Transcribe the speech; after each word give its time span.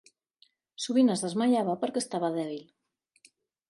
Sovint 0.85 1.15
es 1.17 1.23
desmaiava 1.25 1.79
perquè 1.85 2.05
estava 2.05 2.35
dèbil. 2.41 2.69